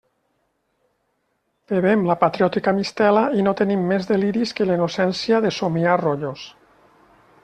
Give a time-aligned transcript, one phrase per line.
[1.71, 6.47] Bevem la patriòtica mistela i no tenim més deliris que la innocència de somiar rotllos.